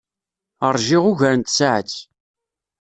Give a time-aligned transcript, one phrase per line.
[0.73, 1.95] Ṛjiɣ ugar n tsaɛet.